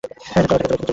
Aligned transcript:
চলো, 0.03 0.15
খেতে 0.23 0.55
চলো। 0.71 0.87